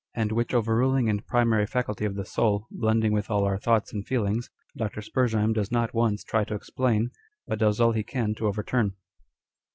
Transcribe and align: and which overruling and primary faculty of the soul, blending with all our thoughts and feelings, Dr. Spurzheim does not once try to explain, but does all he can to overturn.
and 0.15 0.31
which 0.31 0.51
overruling 0.51 1.07
and 1.09 1.27
primary 1.27 1.67
faculty 1.67 2.05
of 2.05 2.15
the 2.15 2.25
soul, 2.25 2.65
blending 2.71 3.13
with 3.13 3.29
all 3.29 3.43
our 3.45 3.59
thoughts 3.59 3.93
and 3.93 4.07
feelings, 4.07 4.49
Dr. 4.75 4.99
Spurzheim 4.99 5.53
does 5.53 5.71
not 5.71 5.93
once 5.93 6.23
try 6.23 6.43
to 6.43 6.55
explain, 6.55 7.11
but 7.45 7.59
does 7.59 7.79
all 7.79 7.91
he 7.91 8.01
can 8.01 8.33
to 8.33 8.47
overturn. 8.47 8.93